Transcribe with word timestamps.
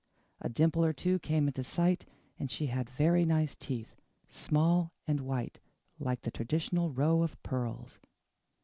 A 0.39 0.49
dimple 0.49 0.83
or 0.83 0.93
two 0.93 1.19
came 1.19 1.45
into 1.47 1.61
sight, 1.63 2.07
and 2.39 2.49
she 2.49 2.65
had 2.65 2.89
very 2.89 3.23
nice 3.23 3.53
teeth 3.53 3.95
small 4.27 4.93
and 5.05 5.19
white, 5.19 5.59
like 5.99 6.21
the 6.23 6.31
traditional 6.31 6.89
row 6.89 7.21
of 7.21 7.39
pearls. 7.43 7.99